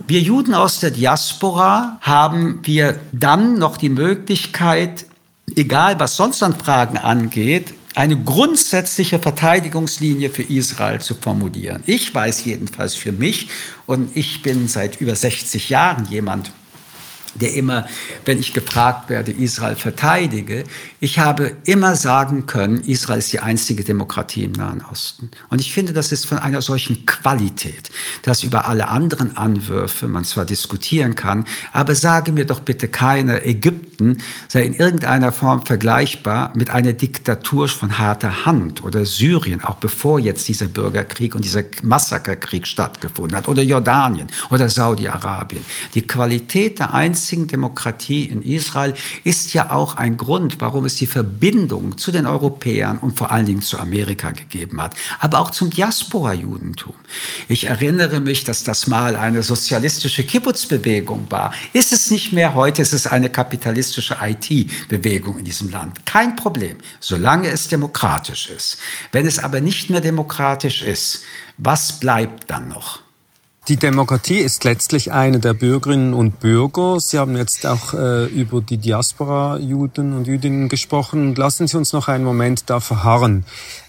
Wir 0.05 0.21
Juden 0.21 0.53
aus 0.53 0.79
der 0.79 0.91
Diaspora 0.91 1.97
haben 2.01 2.59
wir 2.63 2.99
dann 3.11 3.57
noch 3.57 3.77
die 3.77 3.89
Möglichkeit, 3.89 5.05
egal 5.55 5.99
was 5.99 6.15
sonst 6.15 6.43
an 6.43 6.55
Fragen 6.55 6.97
angeht, 6.97 7.73
eine 7.95 8.15
grundsätzliche 8.15 9.17
Verteidigungslinie 9.17 10.29
für 10.29 10.43
Israel 10.43 11.01
zu 11.01 11.15
formulieren. 11.15 11.81
Ich 11.87 12.13
weiß 12.13 12.45
jedenfalls 12.45 12.93
für 12.93 13.11
mich, 13.11 13.49
und 13.87 14.15
ich 14.15 14.43
bin 14.43 14.67
seit 14.67 15.01
über 15.01 15.15
60 15.15 15.69
Jahren 15.69 16.05
jemand, 16.05 16.51
der 17.35 17.53
immer, 17.53 17.87
wenn 18.25 18.39
ich 18.39 18.53
gefragt 18.53 19.09
werde, 19.09 19.31
Israel 19.31 19.75
verteidige, 19.75 20.63
ich 20.99 21.19
habe 21.19 21.55
immer 21.65 21.95
sagen 21.95 22.45
können, 22.45 22.81
Israel 22.81 23.19
ist 23.19 23.31
die 23.31 23.39
einzige 23.39 23.83
Demokratie 23.83 24.43
im 24.43 24.53
Nahen 24.53 24.83
Osten. 24.91 25.29
Und 25.49 25.61
ich 25.61 25.73
finde, 25.73 25.93
das 25.93 26.11
ist 26.11 26.25
von 26.25 26.39
einer 26.39 26.61
solchen 26.61 27.05
Qualität, 27.05 27.89
dass 28.23 28.43
über 28.43 28.67
alle 28.67 28.87
anderen 28.87 29.37
Anwürfe 29.37 30.07
man 30.07 30.25
zwar 30.25 30.45
diskutieren 30.45 31.15
kann, 31.15 31.45
aber 31.73 31.95
sage 31.95 32.31
mir 32.31 32.45
doch 32.45 32.59
bitte 32.59 32.87
keine, 32.87 33.45
Ägypten 33.45 33.86
sei 34.47 34.63
in 34.63 34.73
irgendeiner 34.73 35.31
Form 35.31 35.65
vergleichbar 35.65 36.51
mit 36.55 36.69
einer 36.69 36.93
Diktatur 36.93 37.67
von 37.67 37.97
harter 37.97 38.45
Hand 38.45 38.83
oder 38.83 39.05
Syrien, 39.05 39.63
auch 39.63 39.75
bevor 39.75 40.19
jetzt 40.19 40.47
dieser 40.47 40.67
Bürgerkrieg 40.67 41.35
und 41.35 41.43
dieser 41.43 41.63
Massakerkrieg 41.83 42.67
stattgefunden 42.67 43.37
hat, 43.37 43.47
oder 43.47 43.63
Jordanien 43.63 44.27
oder 44.49 44.69
Saudi-Arabien. 44.69 45.65
Die 45.93 46.05
Qualität 46.05 46.79
der 46.79 46.93
einzigen 46.93 47.47
Demokratie 47.47 48.25
in 48.25 48.41
Israel 48.41 48.93
ist 49.23 49.53
ja 49.53 49.71
auch 49.71 49.95
ein 49.95 50.17
Grund, 50.17 50.57
warum 50.59 50.85
es 50.85 50.95
die 50.95 51.07
Verbindung 51.07 51.97
zu 51.97 52.11
den 52.11 52.25
Europäern 52.25 52.97
und 52.99 53.17
vor 53.17 53.31
allen 53.31 53.45
Dingen 53.45 53.61
zu 53.61 53.79
Amerika 53.79 54.31
gegeben 54.31 54.81
hat, 54.81 54.95
aber 55.19 55.39
auch 55.39 55.51
zum 55.51 55.69
Diaspora-Judentum. 55.69 56.93
Ich 57.47 57.65
erinnere 57.65 58.19
mich, 58.19 58.43
dass 58.43 58.63
das 58.63 58.87
mal 58.87 59.15
eine 59.15 59.43
sozialistische 59.43 60.23
Kibbutz-Bewegung 60.23 61.27
war. 61.29 61.53
Ist 61.73 61.93
es 61.93 62.11
nicht 62.11 62.33
mehr 62.33 62.53
heute, 62.53 62.81
ist 62.81 62.93
es 62.93 63.07
eine 63.07 63.29
kapitalistische 63.29 63.86
IT-Bewegung 64.21 65.39
in 65.39 65.45
diesem 65.45 65.69
Land. 65.69 66.05
Kein 66.05 66.35
Problem, 66.35 66.77
solange 66.99 67.49
es 67.49 67.67
demokratisch 67.67 68.49
ist. 68.49 68.77
Wenn 69.11 69.25
es 69.25 69.39
aber 69.39 69.61
nicht 69.61 69.89
mehr 69.89 70.01
demokratisch 70.01 70.81
ist, 70.81 71.23
was 71.57 71.99
bleibt 71.99 72.49
dann 72.49 72.67
noch? 72.67 73.06
Die 73.67 73.75
Demokratie 73.75 74.37
ist 74.37 74.63
letztlich 74.63 75.11
eine 75.11 75.41
der 75.41 75.53
Bürgerinnen 75.53 76.13
und 76.13 76.39
Bürger. 76.39 77.01
Sie 77.01 77.19
haben 77.19 77.35
jetzt 77.35 77.65
auch 77.65 77.93
äh, 77.93 78.23
über 78.27 78.61
die 78.61 78.77
Diaspora-Juden 78.77 80.13
und 80.13 80.25
Jüdinnen 80.25 80.69
gesprochen. 80.69 81.35
Lassen 81.35 81.67
Sie 81.67 81.75
uns 81.75 81.91
noch 81.91 82.07
einen 82.07 82.23
Moment 82.23 82.69
da 82.69 82.79
verharren. 82.79 83.43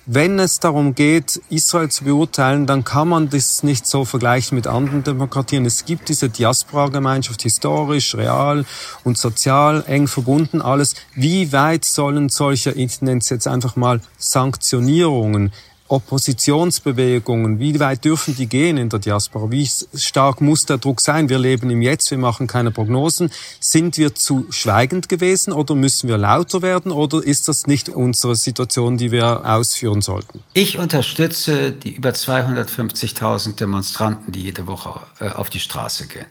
Wenn 0.05 0.41
es 0.41 0.59
darum 0.59 0.97
geht, 0.97 1.41
Israel 1.49 1.91
zu 1.91 2.05
beurteilen, 2.05 2.67
dann 2.67 2.83
kann 2.83 3.09
man 3.09 3.29
das 3.29 3.63
nicht 3.63 3.87
so 3.87 4.05
vergleichen 4.05 4.57
mit 4.57 4.67
anderen 4.67 5.05
Demokratien. 5.05 5.65
Es 5.65 5.85
gibt 5.85 6.09
diese 6.09 6.29
Diaspora-Gemeinschaft 6.29 7.43
historisch, 7.43 8.17
real 8.17 8.65
und 9.05 9.17
sozial 9.17 9.85
eng 9.87 10.09
verbunden 10.09 10.61
alles. 10.61 10.95
Wie 11.15 11.53
weit 11.53 11.85
sollen 11.85 12.31
solche, 12.31 12.73
ich 12.73 13.01
jetzt 13.01 13.47
einfach 13.47 13.77
mal 13.77 14.01
Sanktionierungen 14.17 15.53
Oppositionsbewegungen, 15.89 17.59
wie 17.59 17.81
weit 17.81 18.05
dürfen 18.05 18.37
die 18.37 18.47
gehen 18.47 18.77
in 18.77 18.89
der 18.89 18.99
Diaspora? 18.99 19.51
Wie 19.51 19.69
stark 19.95 20.41
muss 20.41 20.67
der 20.67 20.79
Druck 20.79 21.01
sein? 21.01 21.29
Wir 21.29 21.39
leben 21.39 21.71
im 21.71 21.83
Jetzt, 21.83 22.11
wir 22.11 22.19
machen 22.19 22.47
keine 22.47 22.71
Prognosen. 22.71 23.31
Sind 23.59 23.97
wir 23.97 24.15
zu 24.15 24.47
schweigend 24.51 25.09
gewesen 25.09 25.53
oder 25.53 25.75
müssen 25.75 26.09
wir 26.09 26.19
lauter 26.19 26.63
werden 26.63 26.93
oder 26.93 27.25
ist 27.25 27.49
das 27.49 27.67
nicht 27.67 27.89
unsere 27.89 28.37
Situation, 28.37 28.99
die 28.99 29.11
wir 29.11 29.47
ausführen 29.47 30.03
sollten? 30.03 30.41
Ich 30.53 30.79
unterstütze 30.79 31.73
die 31.73 31.95
über 31.95 32.11
250.000 32.11 33.57
Demonstranten, 33.57 34.33
die 34.33 34.43
jede 34.43 34.67
Woche 34.67 35.01
äh, 35.21 35.31
auf 35.31 35.51
die 35.51 35.61
Straße 35.61 36.07
gehen. 36.07 36.27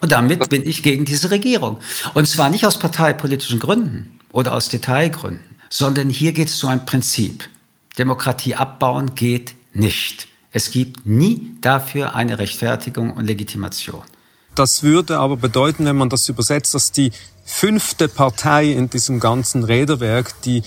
Und 0.00 0.12
damit 0.12 0.48
bin 0.48 0.66
ich 0.66 0.82
gegen 0.82 1.04
diese 1.04 1.30
Regierung. 1.30 1.78
Und 2.14 2.28
zwar 2.28 2.50
nicht 2.50 2.66
aus 2.66 2.78
parteipolitischen 2.78 3.58
Gründen 3.58 4.20
oder 4.32 4.54
aus 4.54 4.68
Detailgründen, 4.68 5.56
sondern 5.70 6.08
hier 6.10 6.32
geht 6.32 6.48
es 6.48 6.62
um 6.62 6.70
ein 6.70 6.86
Prinzip. 6.86 7.48
Demokratie 7.98 8.54
abbauen 8.54 9.14
geht 9.14 9.54
nicht. 9.72 10.28
Es 10.52 10.70
gibt 10.70 11.06
nie 11.06 11.52
dafür 11.60 12.14
eine 12.14 12.38
Rechtfertigung 12.38 13.12
und 13.12 13.26
Legitimation. 13.26 14.02
Das 14.54 14.82
würde 14.82 15.18
aber 15.18 15.36
bedeuten, 15.36 15.84
wenn 15.84 15.96
man 15.96 16.08
das 16.08 16.28
übersetzt, 16.28 16.74
dass 16.74 16.90
die 16.90 17.12
fünfte 17.44 18.08
Partei 18.08 18.72
in 18.72 18.90
diesem 18.90 19.20
ganzen 19.20 19.62
Räderwerk, 19.64 20.40
die 20.42 20.62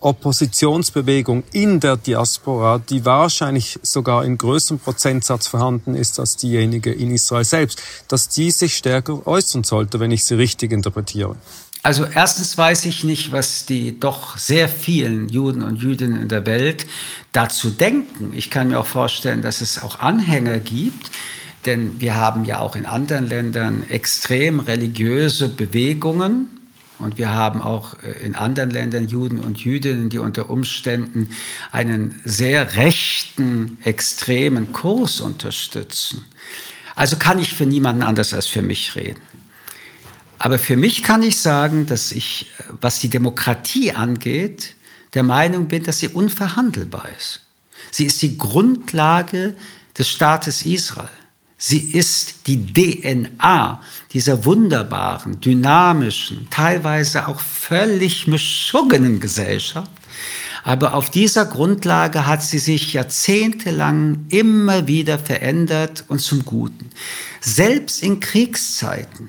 Oppositionsbewegung 0.00 1.44
in 1.52 1.78
der 1.78 1.96
Diaspora, 1.96 2.78
die 2.78 3.04
wahrscheinlich 3.04 3.78
sogar 3.82 4.24
in 4.24 4.38
größerem 4.38 4.78
Prozentsatz 4.78 5.46
vorhanden 5.46 5.94
ist 5.94 6.18
als 6.18 6.36
diejenige 6.36 6.92
in 6.92 7.10
Israel 7.10 7.44
selbst, 7.44 7.82
dass 8.08 8.28
die 8.28 8.50
sich 8.50 8.76
stärker 8.76 9.26
äußern 9.26 9.62
sollte, 9.62 10.00
wenn 10.00 10.10
ich 10.10 10.24
sie 10.24 10.34
richtig 10.34 10.72
interpretiere. 10.72 11.36
Also 11.82 12.04
erstens 12.04 12.58
weiß 12.58 12.84
ich 12.84 13.04
nicht, 13.04 13.32
was 13.32 13.64
die 13.64 13.98
doch 13.98 14.36
sehr 14.36 14.68
vielen 14.68 15.30
Juden 15.30 15.62
und 15.62 15.82
Jüdinnen 15.82 16.20
in 16.20 16.28
der 16.28 16.44
Welt 16.44 16.86
dazu 17.32 17.70
denken. 17.70 18.32
Ich 18.34 18.50
kann 18.50 18.68
mir 18.68 18.78
auch 18.78 18.86
vorstellen, 18.86 19.40
dass 19.40 19.62
es 19.62 19.82
auch 19.82 20.00
Anhänger 20.00 20.58
gibt, 20.58 21.10
denn 21.64 21.98
wir 21.98 22.16
haben 22.16 22.44
ja 22.44 22.58
auch 22.58 22.76
in 22.76 22.84
anderen 22.84 23.26
Ländern 23.26 23.84
extrem 23.88 24.60
religiöse 24.60 25.48
Bewegungen. 25.48 26.48
Und 26.98 27.16
wir 27.16 27.30
haben 27.32 27.62
auch 27.62 27.94
äh, 28.02 28.10
in 28.26 28.34
anderen 28.34 28.68
Ländern 28.68 29.08
Juden 29.08 29.40
und 29.40 29.58
Jüdinnen, 29.58 30.10
die 30.10 30.18
unter 30.18 30.50
Umständen 30.50 31.30
einen 31.72 32.20
sehr 32.26 32.76
rechten, 32.76 33.78
extremen 33.84 34.72
Kurs 34.72 35.22
unterstützen. 35.22 36.26
Also 36.94 37.16
kann 37.16 37.38
ich 37.38 37.54
für 37.54 37.64
niemanden 37.64 38.02
anders 38.02 38.34
als 38.34 38.46
für 38.46 38.60
mich 38.60 38.94
reden. 38.96 39.29
Aber 40.42 40.58
für 40.58 40.78
mich 40.78 41.02
kann 41.02 41.22
ich 41.22 41.38
sagen, 41.38 41.84
dass 41.84 42.12
ich, 42.12 42.46
was 42.80 42.98
die 42.98 43.10
Demokratie 43.10 43.92
angeht, 43.92 44.74
der 45.12 45.22
Meinung 45.22 45.68
bin, 45.68 45.84
dass 45.84 45.98
sie 45.98 46.08
unverhandelbar 46.08 47.10
ist. 47.18 47.42
Sie 47.90 48.06
ist 48.06 48.22
die 48.22 48.38
Grundlage 48.38 49.54
des 49.98 50.08
Staates 50.08 50.64
Israel. 50.64 51.10
Sie 51.58 51.92
ist 51.92 52.46
die 52.46 52.72
DNA 52.72 53.82
dieser 54.14 54.46
wunderbaren, 54.46 55.42
dynamischen, 55.42 56.48
teilweise 56.48 57.28
auch 57.28 57.38
völlig 57.38 58.26
mischuggenen 58.26 59.20
Gesellschaft. 59.20 59.90
Aber 60.64 60.94
auf 60.94 61.10
dieser 61.10 61.44
Grundlage 61.44 62.26
hat 62.26 62.42
sie 62.42 62.60
sich 62.60 62.94
jahrzehntelang 62.94 64.24
immer 64.30 64.86
wieder 64.86 65.18
verändert 65.18 66.04
und 66.08 66.20
zum 66.20 66.46
Guten. 66.46 66.88
Selbst 67.42 68.02
in 68.02 68.20
Kriegszeiten 68.20 69.28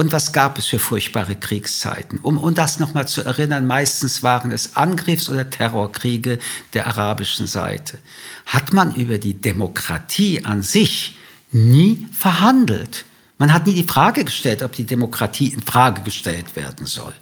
und 0.00 0.12
was 0.12 0.32
gab 0.32 0.56
es 0.56 0.64
für 0.64 0.78
furchtbare 0.78 1.36
Kriegszeiten? 1.36 2.20
Um, 2.22 2.38
um 2.38 2.54
das 2.54 2.78
nochmal 2.78 3.06
zu 3.06 3.20
erinnern, 3.20 3.66
meistens 3.66 4.22
waren 4.22 4.50
es 4.50 4.74
Angriffs- 4.74 5.28
oder 5.28 5.50
Terrorkriege 5.50 6.38
der 6.72 6.86
arabischen 6.86 7.46
Seite. 7.46 7.98
Hat 8.46 8.72
man 8.72 8.94
über 8.94 9.18
die 9.18 9.34
Demokratie 9.34 10.42
an 10.42 10.62
sich 10.62 11.18
nie 11.52 12.08
verhandelt. 12.18 13.04
Man 13.36 13.52
hat 13.52 13.66
nie 13.66 13.74
die 13.74 13.84
Frage 13.84 14.24
gestellt, 14.24 14.62
ob 14.62 14.72
die 14.72 14.86
Demokratie 14.86 15.48
in 15.48 15.60
Frage 15.60 16.00
gestellt 16.00 16.56
werden 16.56 16.86
soll. 16.86 17.12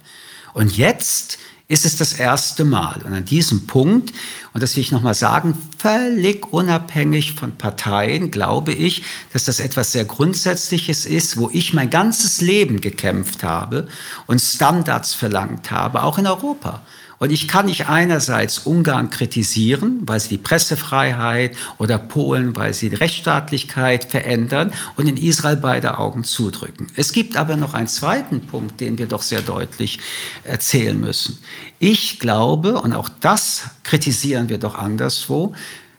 Und 0.53 0.77
jetzt 0.77 1.37
ist 1.69 1.85
es 1.85 1.95
das 1.95 2.13
erste 2.13 2.65
Mal. 2.65 3.03
Und 3.05 3.13
an 3.13 3.23
diesem 3.23 3.67
Punkt, 3.67 4.11
und 4.53 4.63
das 4.63 4.75
will 4.75 4.81
ich 4.81 4.91
nochmal 4.91 5.13
sagen, 5.13 5.55
völlig 5.77 6.51
unabhängig 6.51 7.33
von 7.33 7.55
Parteien, 7.57 8.31
glaube 8.31 8.73
ich, 8.73 9.03
dass 9.31 9.45
das 9.45 9.59
etwas 9.59 9.91
sehr 9.91 10.03
Grundsätzliches 10.03 11.05
ist, 11.05 11.37
wo 11.37 11.49
ich 11.53 11.75
mein 11.75 11.91
ganzes 11.91 12.41
Leben 12.41 12.81
gekämpft 12.81 13.43
habe 13.43 13.87
und 14.25 14.41
Standards 14.41 15.13
verlangt 15.13 15.69
habe, 15.69 16.01
auch 16.01 16.17
in 16.17 16.25
Europa. 16.25 16.81
Und 17.19 17.31
ich 17.31 17.49
kann 17.49 17.65
nicht 17.65 17.87
einerseits 17.89 18.59
Ungarn 18.59 19.09
kritisieren, 19.09 19.99
weil 20.03 20.21
sie 20.21 20.29
die 20.29 20.37
Pressefreiheit 20.37 21.55
oder 21.77 21.97
Polen, 21.97 22.55
weil 22.55 22.73
sie 22.73 22.89
die 22.89 22.95
Rechtsstaatlichkeit 22.95 24.05
verändern 24.05 24.71
und 24.95 25.07
in 25.07 25.17
Israel 25.17 25.57
beide 25.57 25.99
Augen 25.99 26.23
zudrücken. 26.23 26.87
Es 26.95 27.11
gibt 27.11 27.35
aber 27.35 27.57
noch 27.57 27.73
einen 27.73 27.89
zweiten 27.89 28.39
Punkt, 28.47 28.79
den 28.79 28.97
wir 28.97 29.05
doch 29.05 29.21
sehr 29.21 29.41
deutlich 29.41 29.99
erzählen 30.45 30.97
müssen. 30.97 31.37
Ich 31.77 32.19
glaube, 32.19 32.81
und 32.81 32.93
auch 32.93 33.09
das 33.19 33.63
kritisieren 33.83 34.47
wir 34.47 34.57
doch 34.57 34.75
anderswo, 34.75 35.53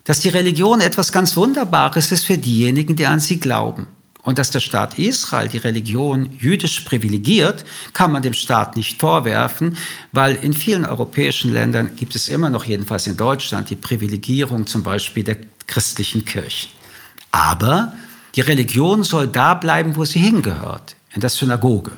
dass 0.05 0.21
die 0.21 0.31
Religion 0.31 0.81
etwas 0.81 1.12
ganz 1.12 1.37
Wunderbares 1.37 2.11
ist 2.12 2.25
für 2.25 2.39
diejenigen, 2.39 2.97
die 2.97 3.07
an 3.07 3.21
sie 3.21 3.39
glauben. 3.39 3.87
Und 4.23 4.39
dass 4.39 4.50
der 4.50 4.61
Staat 4.61 4.99
Israel 4.99 5.49
die 5.49 5.59
Religion 5.59 6.31
jüdisch 6.39 6.81
privilegiert, 6.81 7.65
kann 7.93 8.12
man 8.12 8.23
dem 8.23 8.35
Staat 8.35 8.77
nicht 8.77 9.00
vorwerfen, 9.00 9.77
weil 10.12 10.35
in 10.37 10.53
vielen 10.53 10.85
europäischen 10.85 11.53
Ländern 11.53 11.97
gibt 11.97 12.15
es 12.15 12.29
immer 12.29 12.50
noch, 12.50 12.65
jedenfalls 12.65 13.07
in 13.07 13.17
Deutschland, 13.17 13.71
die 13.71 13.77
Privilegierung 13.77 14.67
zum 14.67 14.83
Beispiel 14.83 15.25
der 15.25 15.39
christlichen 15.67 16.25
Kirchen. 16.25 16.71
Aber 17.31 17.95
die 18.35 18.43
Religion 18.43 19.05
soll 19.05 19.27
da 19.27 19.55
bleiben, 19.55 19.97
wo 19.97 20.05
sie 20.05 20.19
hingehört, 20.19 20.97
in 21.15 21.21
der 21.21 21.31
Synagoge 21.31 21.93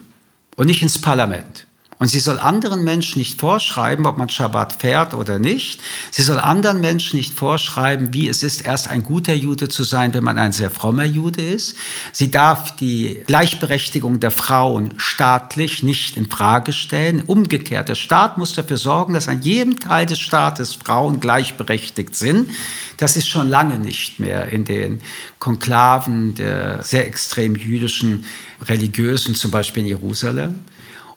und 0.57 0.67
nicht 0.67 0.83
ins 0.83 1.01
Parlament. 1.01 1.67
Und 2.03 2.09
sie 2.09 2.19
soll 2.19 2.41
anderen 2.41 2.83
Menschen 2.83 3.21
nicht 3.21 3.39
vorschreiben, 3.39 4.07
ob 4.07 4.19
man 4.19 4.29
Schabbat 4.29 4.73
fährt 4.81 5.15
oder 5.15 5.39
nicht. 5.39 5.81
Sie 6.11 6.23
soll 6.23 6.41
anderen 6.41 6.81
Menschen 6.81 7.17
nicht 7.17 7.33
vorschreiben, 7.33 8.13
wie 8.13 8.27
es 8.27 8.43
ist, 8.43 8.67
erst 8.67 8.91
ein 8.91 9.05
guter 9.05 9.35
Jude 9.35 9.69
zu 9.69 9.85
sein, 9.85 10.13
wenn 10.13 10.25
man 10.25 10.37
ein 10.37 10.51
sehr 10.51 10.73
frommer 10.73 11.05
Jude 11.05 11.41
ist. 11.41 11.77
Sie 12.11 12.29
darf 12.29 12.75
die 12.75 13.23
Gleichberechtigung 13.29 14.19
der 14.19 14.33
Frauen 14.33 14.95
staatlich 14.97 15.85
nicht 15.85 16.17
in 16.17 16.29
Frage 16.29 16.73
stellen. 16.73 17.23
Umgekehrt, 17.25 17.89
der 17.89 17.95
Staat 17.95 18.37
muss 18.37 18.53
dafür 18.53 18.79
sorgen, 18.79 19.15
dass 19.15 19.29
an 19.29 19.41
jedem 19.43 19.79
Teil 19.79 20.05
des 20.05 20.19
Staates 20.19 20.75
Frauen 20.75 21.21
gleichberechtigt 21.21 22.17
sind. 22.17 22.51
Das 22.97 23.17
ist 23.17 23.29
schon 23.29 23.49
lange 23.49 23.79
nicht 23.79 24.19
mehr 24.19 24.49
in 24.49 24.65
den 24.65 25.03
Konklaven 25.39 26.35
der 26.35 26.83
sehr 26.83 27.07
extrem 27.07 27.55
jüdischen 27.55 28.25
Religiösen, 28.69 29.37
zum 29.37 29.53
Beispiel 29.53 29.85
in 29.85 29.89
Jerusalem. 29.91 30.65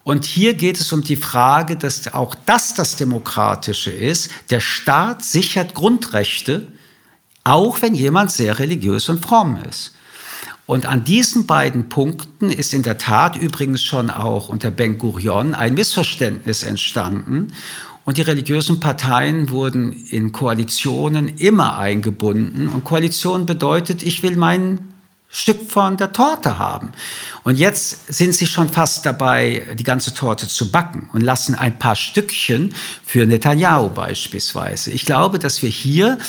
Und 0.06 0.24
hier 0.24 0.54
geht 0.54 0.80
es 0.80 0.94
um 0.94 1.02
die 1.02 1.16
Frage, 1.16 1.78
dass 1.78 2.14
auch 2.14 2.36
das 2.46 2.76
das 2.76 2.96
Demokratische 2.96 3.90
ist. 3.90 4.30
Der 4.52 4.60
Staat 4.60 5.26
sichert 5.26 5.74
Grundrechte, 5.74 6.68
auch 7.44 7.82
wenn 7.82 7.96
jemand 7.96 8.30
sehr 8.30 8.60
religiös 8.60 9.10
und 9.10 9.26
fromm 9.26 9.58
ist. 9.68 9.96
Und 10.68 10.86
an 10.86 11.04
diesen 11.04 11.48
beiden 11.48 11.90
Punkten 11.90 12.52
ist 12.52 12.76
in 12.76 12.84
der 12.84 13.00
Tat 13.00 13.36
übrigens 13.36 13.82
schon 13.82 14.12
auch 14.12 14.48
unter 14.48 14.70
Ben 14.70 15.00
Gurion 15.00 15.56
ein 15.56 15.74
Missverständnis 15.74 16.62
entstanden. 16.62 17.48
Und 18.04 18.18
die 18.18 18.22
religiösen 18.22 18.80
Parteien 18.80 19.50
wurden 19.50 19.92
in 19.92 20.32
Koalitionen 20.32 21.30
immer 21.30 21.80
eingebunden. 21.80 22.68
Und 22.68 22.84
Koalition 22.84 23.48
bedeutet, 23.48 24.04
ich 24.04 24.22
will 24.22 24.36
meinen 24.36 24.95
Stück 25.38 25.70
von 25.70 25.98
der 25.98 26.14
Torte 26.14 26.60
haben. 26.60 26.94
Und 27.44 27.58
jetzt 27.58 28.08
sind 28.08 28.34
sie 28.34 28.48
schon 28.48 28.70
fast 28.70 29.06
dabei, 29.06 29.68
die 29.78 29.84
ganze 29.84 30.14
Torte 30.14 30.48
zu 30.48 30.72
backen 30.72 31.10
und 31.12 31.20
lassen 31.20 31.56
ein 31.56 31.78
paar 31.78 31.98
Stückchen 31.98 32.74
für 33.06 33.26
Netanyahu 33.26 33.90
beispielsweise. 33.90 34.92
Ich 34.92 35.06
glaube, 35.06 35.38
dass 35.38 35.62
wir 35.62 35.70
hier 35.70 36.20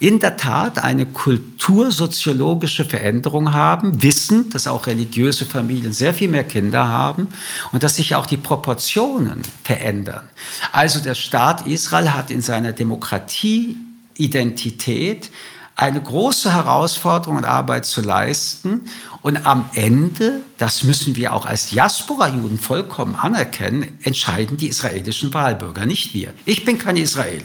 in 0.00 0.18
der 0.18 0.36
Tat 0.36 0.82
eine 0.82 1.06
kultursoziologische 1.06 2.84
Veränderung 2.84 3.52
haben, 3.52 4.02
wissen, 4.02 4.50
dass 4.50 4.66
auch 4.66 4.88
religiöse 4.88 5.46
Familien 5.46 5.92
sehr 5.92 6.12
viel 6.12 6.28
mehr 6.28 6.42
Kinder 6.42 6.88
haben 6.88 7.28
und 7.70 7.84
dass 7.84 7.94
sich 7.94 8.16
auch 8.16 8.26
die 8.26 8.36
Proportionen 8.36 9.42
verändern. 9.62 10.28
Also 10.72 10.98
der 10.98 11.14
Staat 11.14 11.68
Israel 11.68 12.14
hat 12.14 12.32
in 12.32 12.42
seiner 12.42 12.72
Demokratieidentität 12.72 15.30
eine 15.76 16.00
große 16.00 16.52
Herausforderung 16.52 17.36
und 17.36 17.44
Arbeit 17.44 17.84
zu 17.84 18.00
leisten. 18.00 18.88
Und 19.20 19.46
am 19.46 19.68
Ende, 19.74 20.40
das 20.56 20.82
müssen 20.82 21.16
wir 21.16 21.34
auch 21.34 21.44
als 21.44 21.68
Diaspora-Juden 21.68 22.58
vollkommen 22.58 23.14
anerkennen, 23.14 23.98
entscheiden 24.02 24.56
die 24.56 24.68
israelischen 24.68 25.34
Wahlbürger, 25.34 25.84
nicht 25.84 26.14
wir. 26.14 26.32
Ich 26.46 26.64
bin 26.64 26.78
kein 26.78 26.96
Israeli. 26.96 27.44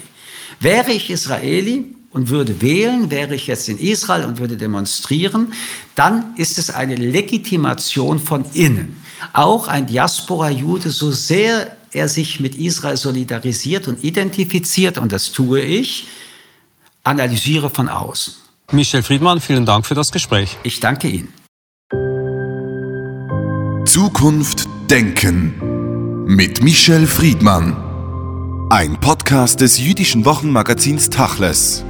Wäre 0.62 0.91
ich 0.91 1.10
Israeli 1.10 1.95
und 2.12 2.29
würde 2.29 2.62
wählen, 2.62 3.12
wäre 3.12 3.36
ich 3.36 3.47
jetzt 3.47 3.67
in 3.67 3.77
Israel 3.77 4.25
und 4.25 4.39
würde 4.39 4.58
demonstrieren, 4.58 5.53
dann 5.95 6.34
ist 6.38 6.58
es 6.58 6.69
eine 6.69 6.95
Legitimation 6.95 8.19
von 8.19 8.45
innen. 8.53 9.01
Auch 9.34 9.67
ein 9.67 9.88
Diaspora-Jude, 9.88 10.89
so 10.89 11.12
sehr 11.12 11.75
er 11.91 12.08
sich 12.08 12.39
mit 12.39 12.55
Israel 12.55 12.95
solidarisiert 12.95 13.88
und 13.88 14.03
identifiziert, 14.03 14.97
und 14.97 15.12
das 15.12 15.32
tue 15.32 15.62
ich, 15.62 16.08
analysiere 17.03 17.69
von 17.69 17.89
außen. 17.89 18.33
Michel 18.71 19.03
Friedmann, 19.03 19.41
vielen 19.41 19.65
Dank 19.65 19.85
für 19.85 19.95
das 19.95 20.11
Gespräch. 20.11 20.57
Ich 20.63 20.79
danke 20.79 21.07
Ihnen. 21.07 21.33
Zukunft 23.85 24.67
Denken 24.89 26.25
mit 26.25 26.63
Michel 26.63 27.07
Friedmann. 27.07 28.69
Ein 28.69 28.99
Podcast 28.99 29.59
des 29.59 29.79
jüdischen 29.79 30.23
Wochenmagazins 30.23 31.09
Tachles. 31.09 31.83